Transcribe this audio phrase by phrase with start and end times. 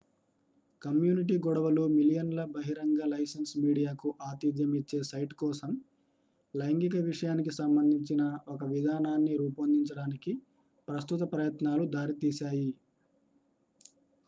[0.81, 5.71] community గొడవలు మిలియన్ల బహిరంగ లైసెన్స్ మీడియాకు ఆతిధ్యం ఇచ్చే సైట్ కోసం
[6.53, 8.23] లైంగిక విషయానికి సంబంధించిన
[8.47, 10.33] ఒక విధానాన్ని రూపొందించడానికి
[10.87, 12.69] ప్రస్తుత ప్రయత్నాలు దారి తీసాయి